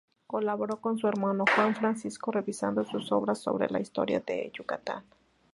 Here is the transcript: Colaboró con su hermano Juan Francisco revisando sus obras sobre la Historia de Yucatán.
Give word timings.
Colaboró 0.25 0.81
con 0.81 0.97
su 0.97 1.07
hermano 1.07 1.45
Juan 1.55 1.75
Francisco 1.75 2.31
revisando 2.31 2.83
sus 2.83 3.11
obras 3.11 3.37
sobre 3.37 3.69
la 3.69 3.79
Historia 3.79 4.19
de 4.19 4.49
Yucatán. 4.51 5.03